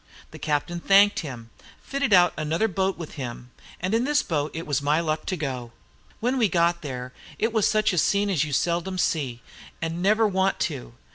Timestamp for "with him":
2.97-3.51